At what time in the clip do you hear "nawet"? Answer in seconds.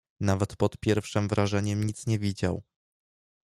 0.19-0.55